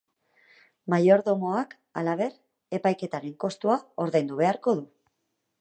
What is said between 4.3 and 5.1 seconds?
beharko du.